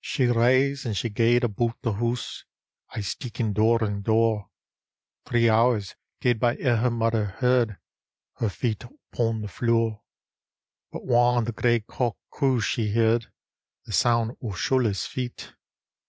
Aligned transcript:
She 0.00 0.24
rase 0.26 0.84
and 0.84 0.96
she 0.96 1.08
gaed 1.08 1.42
but 1.54 1.80
die 1.82 1.92
hoose. 1.92 2.44
Aye 2.90 2.98
steekin' 3.02 3.52
door 3.52 3.84
and 3.84 4.02
door, 4.02 4.50
Three 5.24 5.48
hours 5.48 5.94
gaed 6.20 6.40
by 6.40 6.56
ere 6.56 6.78
her 6.78 6.90
mother 6.90 7.26
heard 7.26 7.78
Her 8.38 8.48
fit 8.48 8.82
upo' 8.84 9.40
the 9.40 9.46
flure. 9.46 10.02
But 10.90 11.04
whan 11.04 11.44
the 11.44 11.52
grey 11.52 11.78
cock 11.78 12.16
crew 12.28 12.60
she 12.60 12.90
heard 12.92 13.30
The 13.86 13.92
soun' 13.92 14.36
o' 14.42 14.50
shoeless 14.50 15.06
feet. 15.06 15.52